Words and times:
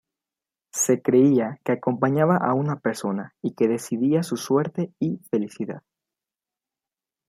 Se 0.73 0.99
creía 1.03 1.59
que 1.63 1.73
acompañaba 1.73 2.35
a 2.37 2.55
una 2.55 2.77
persona 2.79 3.35
y 3.39 3.53
que 3.53 3.67
decidía 3.67 4.23
su 4.23 4.35
suerte 4.35 4.91
y 4.99 5.17
felicidad. 5.29 5.83